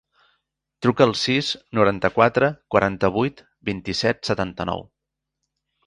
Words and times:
Truca 0.85 1.05
al 1.09 1.13
sis, 1.23 1.51
noranta-quatre, 1.79 2.49
quaranta-vuit, 2.77 3.45
vint-i-set, 3.71 4.27
setanta-nou. 4.33 4.87